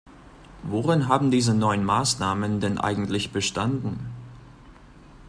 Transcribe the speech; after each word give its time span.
Worin 0.63 1.07
haben 1.09 1.29
diese 1.29 1.53
neuen 1.53 1.85
Maßnahmen 1.85 2.59
denn 2.59 2.79
eigentlich 2.79 3.31
bestanden? 3.31 4.09